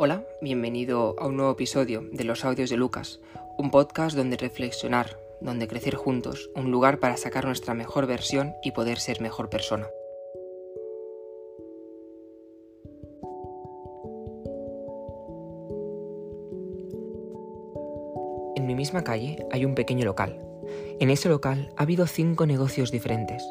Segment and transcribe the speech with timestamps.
[0.00, 3.18] Hola, bienvenido a un nuevo episodio de Los Audios de Lucas,
[3.58, 8.70] un podcast donde reflexionar, donde crecer juntos, un lugar para sacar nuestra mejor versión y
[8.70, 9.88] poder ser mejor persona.
[18.54, 20.40] En mi misma calle hay un pequeño local.
[21.00, 23.42] En ese local ha habido cinco negocios diferentes.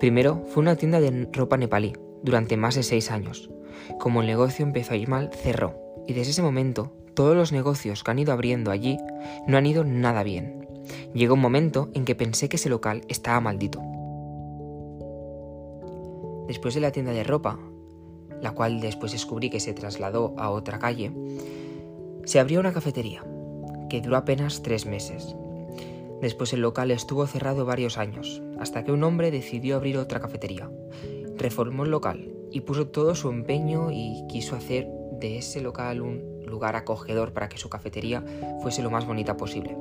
[0.00, 1.92] Primero fue una tienda de ropa nepalí,
[2.24, 3.50] durante más de seis años.
[3.98, 5.74] Como el negocio empezó a ir mal, cerró.
[6.06, 8.98] Y desde ese momento, todos los negocios que han ido abriendo allí
[9.46, 10.68] no han ido nada bien.
[11.14, 13.80] Llegó un momento en que pensé que ese local estaba maldito.
[16.46, 17.58] Después de la tienda de ropa,
[18.40, 21.10] la cual después descubrí que se trasladó a otra calle,
[22.24, 23.24] se abrió una cafetería,
[23.88, 25.34] que duró apenas tres meses.
[26.20, 30.70] Después el local estuvo cerrado varios años, hasta que un hombre decidió abrir otra cafetería.
[31.36, 36.36] Reformó el local y puso todo su empeño y quiso hacer de ese local un
[36.46, 38.24] lugar acogedor para que su cafetería
[38.62, 39.76] fuese lo más bonita posible.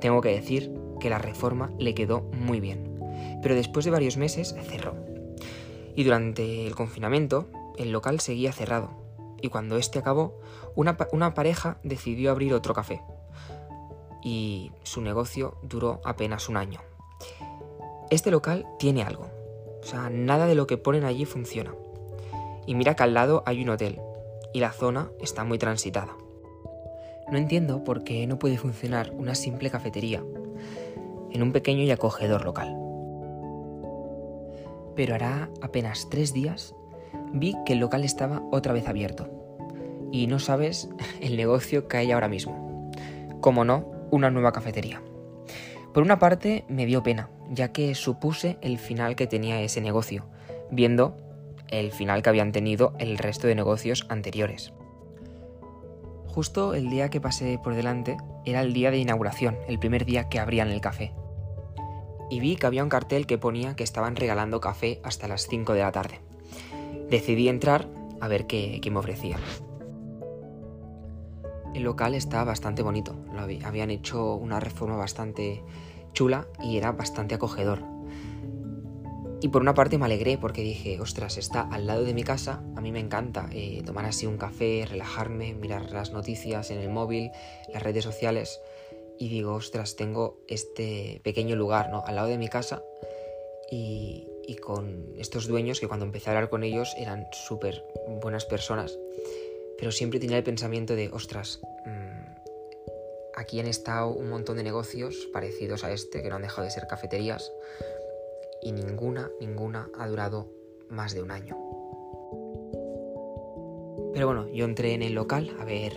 [0.00, 3.00] Tengo que decir que la reforma le quedó muy bien,
[3.42, 4.94] pero después de varios meses cerró.
[5.94, 8.90] Y durante el confinamiento, el local seguía cerrado,
[9.40, 10.40] y cuando este acabó,
[10.74, 13.02] una, pareja decidió abrir otro café,
[14.22, 16.80] y su negocio duró apenas un año.
[18.10, 19.28] Este local tiene algo,
[19.82, 21.74] o sea, nada de lo que ponen allí funciona.
[22.66, 24.00] Y mira que al lado hay un hotel,
[24.52, 26.16] y la zona está muy transitada.
[27.30, 30.22] No entiendo por qué no puede funcionar una simple cafetería
[31.30, 32.76] en un pequeño y acogedor local.
[34.94, 36.74] Pero hará apenas tres días
[37.32, 39.28] vi que el local estaba otra vez abierto.
[40.10, 40.88] Y no sabes
[41.20, 42.90] el negocio que hay ahora mismo.
[43.40, 45.02] Como no, una nueva cafetería.
[45.94, 50.24] Por una parte me dio pena, ya que supuse el final que tenía ese negocio,
[50.70, 51.16] viendo
[51.72, 54.72] el final que habían tenido el resto de negocios anteriores.
[56.26, 60.28] Justo el día que pasé por delante era el día de inauguración, el primer día
[60.28, 61.12] que abrían el café.
[62.30, 65.74] Y vi que había un cartel que ponía que estaban regalando café hasta las 5
[65.74, 66.20] de la tarde.
[67.10, 67.88] Decidí entrar
[68.20, 69.40] a ver qué, me ofrecían.
[71.74, 73.16] El local estaba bastante bonito,
[73.64, 75.62] habían hecho una reforma bastante
[76.12, 77.91] chula y era bastante acogedor.
[79.42, 82.62] Y por una parte me alegré porque dije, ostras, está al lado de mi casa,
[82.76, 86.88] a mí me encanta eh, tomar así un café, relajarme, mirar las noticias en el
[86.88, 87.32] móvil,
[87.68, 88.60] las redes sociales,
[89.18, 92.04] y digo, ostras, tengo este pequeño lugar, ¿no?
[92.06, 92.84] Al lado de mi casa
[93.68, 94.28] y,
[94.62, 97.82] con estos dueños que cuando empecé a hablar con ellos eran súper
[98.20, 98.96] buenas personas,
[99.76, 105.28] pero siempre tenía el pensamiento de, ostras, mm, aquí han estado un montón de negocios
[105.32, 107.50] parecidos a este que no han dejado de ser cafeterías
[108.62, 110.48] y ninguna, ninguna ha durado
[110.88, 111.56] más de un año.
[114.14, 115.92] Pero bueno, yo entré en el local a ver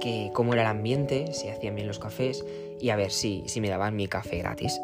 [0.00, 2.44] que, cómo era el ambiente, si hacían bien los cafés
[2.80, 4.80] y a ver si, si me daban mi café gratis.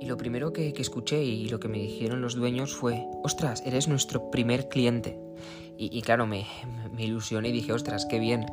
[0.00, 3.88] Y lo primero que, escuché y lo que me dijeron los dueños fue, ostras, eres
[3.88, 5.18] nuestro primer cliente.
[5.76, 6.46] Y, claro, me,
[6.92, 8.46] me, ilusioné y dije, ostras, qué bien.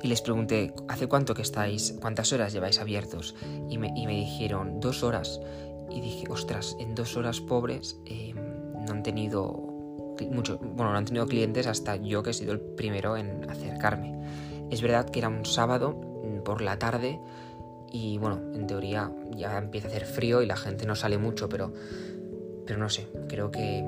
[0.00, 1.96] Y les pregunté, ¿hace cuánto que estáis?
[2.00, 3.34] ¿Cuántas horas lleváis abiertos?
[3.68, 5.40] Y me, y me dijeron, dos horas
[5.90, 9.68] y dije, ostras, en dos horas pobres eh, no han tenido
[10.30, 14.18] mucho, bueno, no han tenido clientes hasta yo que he sido el primero en acercarme.
[14.70, 15.92] Es verdad que era un sábado
[16.24, 17.20] mm, por la tarde
[17.90, 21.48] y bueno, en teoría ya empieza a hacer frío y la gente no sale mucho,
[21.48, 21.72] pero,
[22.66, 23.84] pero no sé, creo que,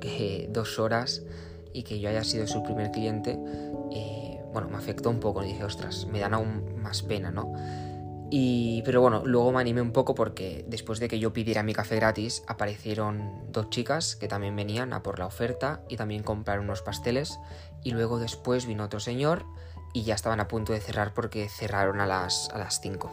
[0.00, 1.22] que dos horas
[1.72, 3.38] y que yo haya sido su primer cliente,
[3.92, 5.42] eh, bueno, me afectó un poco.
[5.42, 7.52] Dije, ostras, me dan aún más pena, ¿no?
[8.32, 11.74] Y, pero bueno, luego me animé un poco porque después de que yo pidiera mi
[11.74, 16.66] café gratis, aparecieron dos chicas que también venían a por la oferta y también compraron
[16.66, 17.40] unos pasteles.
[17.82, 19.44] Y luego después vino otro señor
[19.92, 23.10] y ya estaban a punto de cerrar porque cerraron a las, a las 5.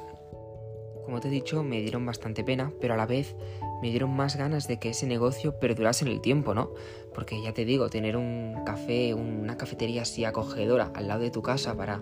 [1.04, 3.36] Como te he dicho, me dieron bastante pena, pero a la vez
[3.82, 6.72] me dieron más ganas de que ese negocio perdurase en el tiempo, ¿no?
[7.16, 11.42] Porque ya te digo, tener un café, una cafetería así acogedora al lado de tu
[11.42, 12.02] casa para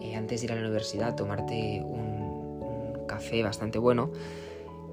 [0.00, 2.15] eh, antes de ir a la universidad tomarte un
[3.16, 4.10] café bastante bueno,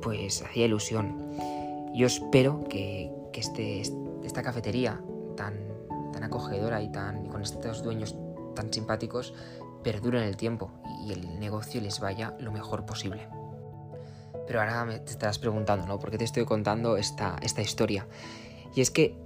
[0.01, 1.35] pues hacía ilusión.
[1.93, 3.81] Yo espero que, este,
[4.23, 5.01] esta cafetería
[5.35, 5.55] tan,
[6.13, 8.15] tan acogedora y tan, con estos dueños
[8.55, 9.33] tan simpáticos
[9.83, 10.71] perdure en el tiempo
[11.05, 13.27] y el negocio les vaya lo mejor posible.
[14.47, 15.99] Pero ahora me te estarás preguntando, ¿no?
[15.99, 18.07] ¿Por qué te estoy contando esta, esta historia?
[18.75, 19.17] Y es que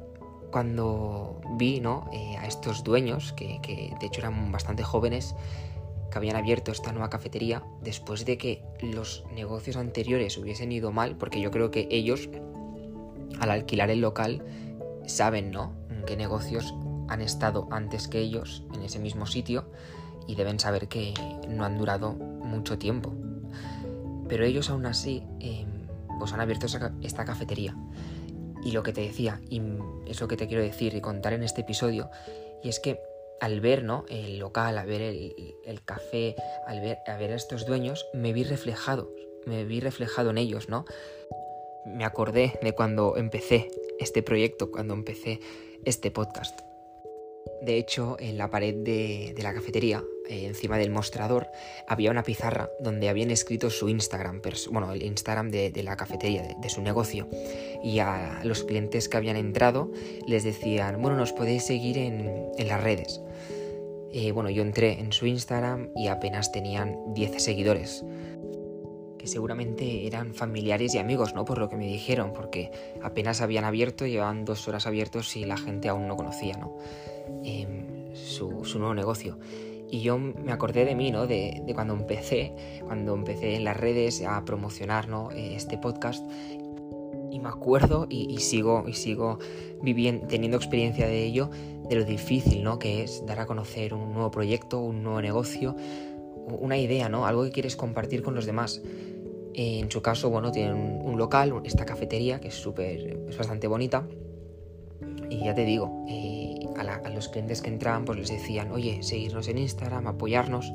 [0.52, 2.10] cuando vi ¿no?
[2.14, 5.36] Eh, a estos dueños, que, que, de hecho eran bastante jóvenes,
[6.12, 11.18] que habían abierto esta nueva cafetería después de que los negocios anteriores hubiesen ido mal,
[11.18, 12.30] porque yo creo que ellos,
[13.39, 14.44] al alquilar el local,
[15.06, 15.74] saben, ¿no?
[16.07, 16.74] qué negocios
[17.07, 19.69] han estado antes que ellos en ese mismo sitio
[20.25, 21.13] y deben saber que
[21.48, 23.13] no han durado mucho tiempo.
[24.27, 25.88] Pero ellos aún así em,
[26.18, 26.65] pues han abierto
[27.01, 27.77] esta cafetería.
[28.63, 29.62] Y lo que te decía, y
[30.07, 32.10] es lo que te quiero decir y contar en este episodio,
[32.63, 33.00] y es que
[33.39, 34.06] al ver ¿no?
[34.10, 36.36] el local, al ver el, café,
[36.66, 39.12] al ver, a ver a estos dueños, me vi reflejado,
[39.45, 40.86] me vi reflejado en ellos, ¿no?
[41.86, 43.69] Me acordé de cuando empecé
[44.00, 45.39] este proyecto, cuando empecé
[45.86, 46.67] este podcast.
[47.62, 51.48] De hecho, en la pared de, la cafetería, eh, encima del mostrador,
[51.88, 54.42] había una pizarra donde habían escrito su Instagram,
[54.72, 57.28] bueno, el Instagram de, la cafetería, de, su negocio.
[57.84, 59.92] Y a los clientes que habían entrado
[60.28, 63.22] les decían, bueno, nos podéis seguir en, las redes.
[64.14, 68.04] Eh, bueno, yo entré en su Instagram y apenas tenían 10 seguidores
[69.27, 71.45] seguramente eran familiares y amigos, ¿no?
[71.45, 72.71] Por lo que me dijeron, porque
[73.01, 76.77] apenas habían abierto, llevaban dos horas abiertos y la gente aún no conocía, ¿no?
[77.44, 79.38] Em, su, nuevo negocio.
[79.89, 81.27] Y yo me acordé de mí, ¿no?
[81.27, 82.53] De, cuando empecé,
[82.85, 85.31] cuando empecé en las redes a promocionar, ¿no?
[85.31, 86.25] Eh, este podcast.
[87.31, 89.38] Y me acuerdo y, sigo, y sigo
[89.81, 91.50] viviendo, teniendo experiencia de ello,
[91.88, 92.79] de lo difícil, ¿no?
[92.79, 95.75] Que es dar a conocer un nuevo proyecto, un nuevo negocio,
[96.47, 97.25] una idea, ¿no?
[97.25, 98.81] Algo que quieres compartir con los demás.
[99.59, 104.07] En su caso, bueno, tienen un, local, esta cafetería, que es súper, es bastante bonita.
[105.31, 109.48] Y ya te digo, eh, a, los clientes que entraban, pues les decían, oye, seguirnos
[109.48, 110.71] en Instagram, apoyarnos.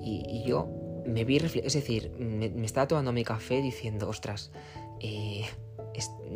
[0.00, 0.68] Y, yo
[1.04, 4.52] me vi, es decir, me, estaba tomando mi café diciendo, ostras,
[5.00, 5.44] eh,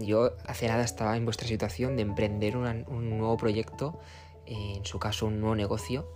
[0.00, 4.00] yo hace nada estaba en vuestra situación de emprender un nuevo proyecto,
[4.44, 6.08] eh, en su caso un nuevo negocio,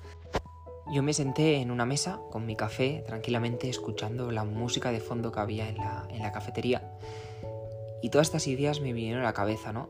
[0.92, 5.30] yo me senté en una mesa con mi café tranquilamente escuchando la música de fondo
[5.30, 6.82] que había en la, cafetería
[8.02, 9.88] y todas estas ideas me vinieron a la cabeza, ¿no?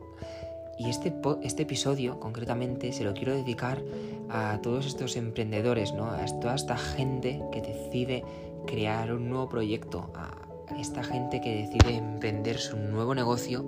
[0.77, 1.13] Y este,
[1.43, 3.81] este episodio concretamente se lo quiero dedicar
[4.29, 6.09] a todos estos emprendedores, ¿no?
[6.09, 8.23] A toda esta gente que decide
[8.65, 10.41] crear un nuevo proyecto, a
[10.79, 13.65] esta gente que decide emprender su nuevo negocio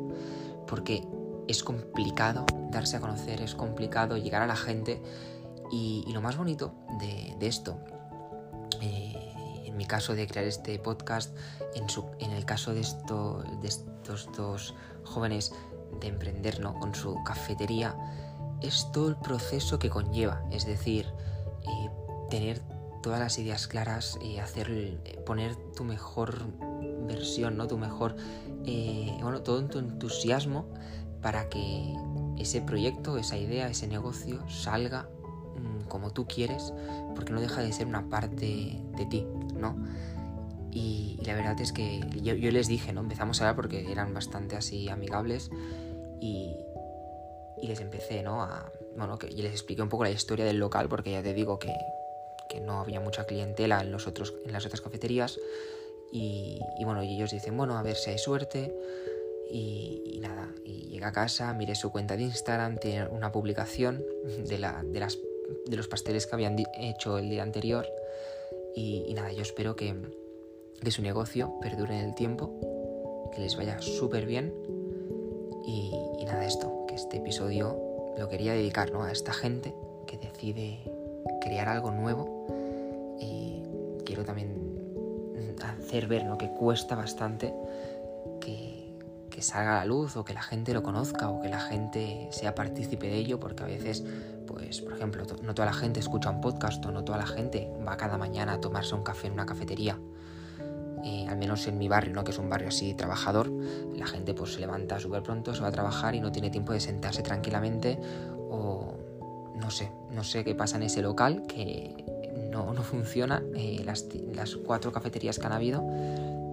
[0.67, 1.03] porque
[1.47, 5.01] es complicado darse a conocer, es complicado llegar a la gente
[5.73, 7.79] y, lo más bonito de, esto,
[8.81, 11.35] eh, en mi caso de crear este podcast,
[11.73, 15.51] en, el caso de, esto, de estos dos jóvenes
[15.99, 17.95] de emprender con su cafetería,
[18.61, 21.07] es todo el proceso que conlleva, es decir,
[21.63, 21.89] eh,
[22.29, 22.61] tener
[23.01, 26.37] todas las ideas claras, y hacer, poner tu mejor
[27.07, 27.67] versión, ¿no?
[27.67, 28.15] tu mejor,
[28.65, 30.67] eh, bueno, todo tu entusiasmo
[31.21, 31.95] para que
[32.37, 35.09] ese proyecto, esa idea, ese negocio salga
[35.87, 36.73] como tú quieres,
[37.15, 39.25] porque no deja de ser una parte de ti,
[39.55, 39.75] ¿no?
[40.73, 43.01] Y, la verdad es que yo, les dije, ¿no?
[43.01, 45.51] Empezamos a hablar porque eran bastante así amigables
[46.19, 46.55] y,
[47.61, 48.45] les empecé, ¿no?
[48.97, 51.73] Bueno, y les expliqué un poco la historia del local porque ya te digo que,
[52.61, 55.39] no había mucha clientela en, los otros, en las otras cafeterías
[56.11, 58.71] y, bueno, y ellos dicen, bueno, a ver si hay suerte
[59.49, 64.03] y, nada, y llega a casa, mire su cuenta de Instagram, tiene una publicación
[64.47, 65.17] de, la, de las
[65.65, 67.87] de los pasteles que habían hecho el día anterior.
[68.75, 69.95] Y, nada, yo espero que,
[70.81, 74.53] que, su negocio perdure en el tiempo, que les vaya súper bien.
[75.65, 75.91] Y,
[76.25, 77.79] nada, esto, que este episodio
[78.17, 79.03] lo quería dedicar ¿no?
[79.03, 79.73] a esta gente
[80.07, 80.79] que decide
[81.41, 82.47] crear algo nuevo.
[83.19, 83.63] Y
[84.05, 84.63] quiero también
[85.63, 86.37] hacer ver ¿no?
[86.37, 87.53] que cuesta bastante
[88.41, 88.83] que,
[89.29, 92.27] que salga a la luz o que la gente lo conozca o que la gente
[92.31, 94.03] sea partícipe de ello, porque a veces
[94.53, 97.71] pues por ejemplo, no toda la gente escucha un podcast o no toda la gente
[97.85, 99.97] va cada mañana a tomarse un café en una cafetería.
[101.03, 102.23] Eh, al menos en mi barrio, ¿no?
[102.23, 103.51] que es un barrio así trabajador,
[103.93, 106.71] la gente pues se levanta súper pronto, se va a trabajar y no tiene tiempo
[106.71, 107.99] de sentarse tranquilamente
[108.49, 108.93] o
[109.55, 112.05] no sé, no sé qué pasa en ese local que
[112.51, 115.85] no, funciona eh, las, las cuatro cafeterías que han habido,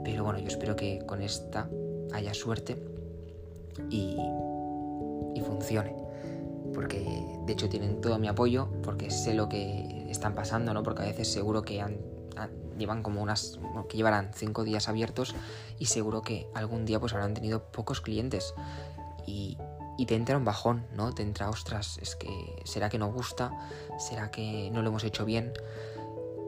[0.02, 1.68] pero bueno, yo espero que con esta
[2.12, 2.76] haya suerte
[3.88, 4.16] y,
[5.34, 6.09] y funcione
[6.74, 10.82] porque de hecho tienen todo mi apoyo, porque sé lo que están pasando, ¿no?
[10.82, 11.98] Porque a veces seguro que han,
[12.78, 13.58] llevan como unas,
[13.88, 15.34] que llevarán cinco días abiertos
[15.78, 18.54] y seguro que algún día pues habrán tenido pocos clientes
[19.26, 19.58] y,
[19.98, 21.12] y te entra un bajón, ¿no?
[21.14, 22.28] Te entra, ostras, es que
[22.64, 23.52] será que no gusta,
[23.98, 25.52] será que no lo hemos hecho bien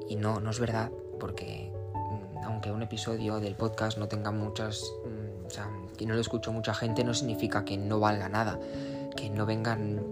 [0.08, 4.82] y no, no es verdad, porque mm, aunque un episodio del podcast no tenga muchas,
[5.04, 8.58] mm, o sea, que no lo escucho mucha gente, no significa que no valga nada
[9.16, 10.02] que no vengan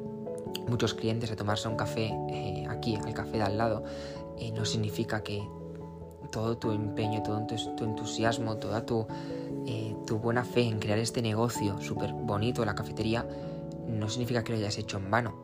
[0.68, 3.84] muchos clientes a tomarse un café eh, aquí, al café de al lado,
[4.38, 5.46] eh, no significa que
[6.30, 9.06] todo tu empeño, todo tu, entusiasmo, toda tu,
[9.66, 13.26] eh, tu, buena fe en crear este negocio súper bonito, la cafetería,
[13.88, 15.34] no significa que lo hayas hecho en vano.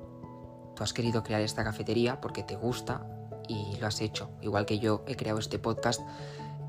[0.74, 3.06] tú has querido crear esta cafetería porque te gusta
[3.48, 4.30] y lo has hecho.
[4.42, 6.00] Igual que yo he creado este podcast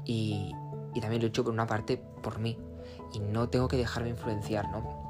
[0.05, 0.53] y,
[0.99, 2.57] también lo he hecho por una parte por mí.
[3.13, 5.06] Y no tengo que dejarme influenciar, ¿no?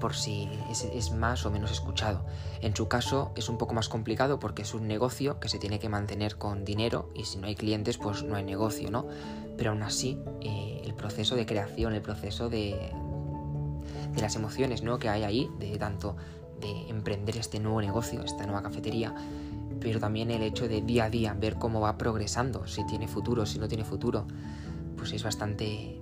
[0.00, 2.24] Por si es, más o menos escuchado.
[2.60, 5.78] En su caso es un poco más complicado porque es un negocio que se tiene
[5.78, 9.06] que mantener con dinero y si no hay clientes pues no hay negocio, ¿no?
[9.56, 12.92] Pero aún así eh, el proceso de creación, el proceso de,
[14.14, 14.98] de las emociones ¿no?
[14.98, 16.16] que hay ahí, de tanto
[16.60, 19.14] de emprender este nuevo negocio, esta nueva cafetería,
[19.80, 23.46] pero también el hecho de día a día ver cómo va progresando, si tiene futuro,
[23.46, 24.26] si no tiene futuro,
[24.96, 26.00] pues es bastante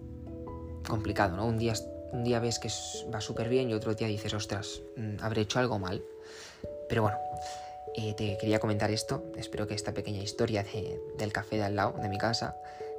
[0.89, 1.47] complicado, ¿no?
[1.47, 1.75] Un día,
[2.13, 2.69] un día ves que
[3.13, 6.03] va súper bien y otro día dices, ostras, mm, habré hecho algo mal.
[6.89, 7.19] Pero bueno,
[7.95, 10.65] eh, te quería comentar esto, espero que esta pequeña historia
[11.19, 12.57] del café de al lado de mi casa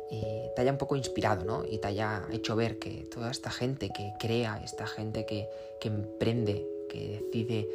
[0.10, 1.66] eh, te haya un poco inspirado, ¿no?
[1.66, 5.50] Y te haya hecho ver que toda esta gente que crea, esta gente que,
[5.80, 7.68] que emprende, que decide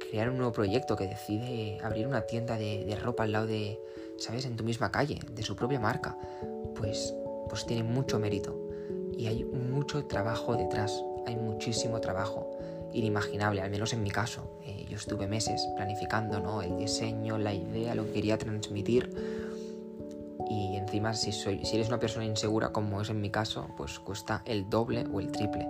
[0.00, 3.78] crear un nuevo proyecto, que decide abrir una tienda de, ropa al lado de,
[4.18, 6.16] ¿sabes?, en tu misma calle, de su propia marca,
[6.76, 7.14] pues,
[7.48, 8.69] pues tiene mucho mérito.
[9.20, 12.56] Y hay mucho trabajo detrás, hay muchísimo trabajo,
[12.94, 14.58] inimaginable, al menos en mi caso.
[14.64, 19.12] Eh, yo estuve meses planificando, ¿no?, el diseño, la idea, lo que quería transmitir.
[20.48, 23.98] Y encima, si, soy, si eres una persona insegura, como es en mi caso, pues
[23.98, 25.68] cuesta el doble o el triple.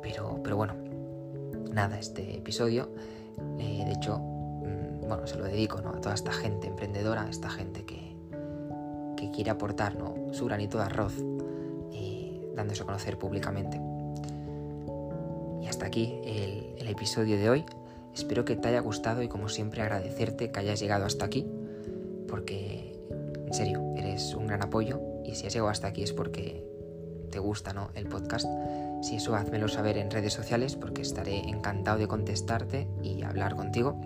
[0.00, 0.72] Pero, pero bueno,
[1.74, 2.88] nada, este episodio
[3.58, 7.50] eh, de hecho, mm, bueno, se lo dedico a toda esta gente emprendedora, a esta
[7.50, 8.16] gente que,
[9.18, 9.94] que quiere aportar
[10.32, 11.22] su granito de arroz
[12.54, 13.80] dándose a conocer públicamente.
[15.60, 17.64] Y hasta aquí el, el episodio de hoy.
[18.14, 21.46] Espero que te haya gustado y como siempre agradecerte que hayas llegado hasta aquí,
[22.28, 22.92] porque
[23.52, 26.66] en serio, eres un gran apoyo y si has llegado hasta aquí es porque
[27.30, 27.90] te gusta ¿no?
[27.94, 28.46] el podcast.
[29.02, 34.00] Si eso, házmelo saber en redes sociales porque estaré encantado de contestarte y hablar contigo.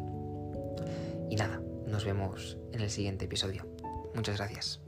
[1.30, 3.66] Y nada, nos vemos en el siguiente episodio.
[4.16, 4.85] Muchas gracias.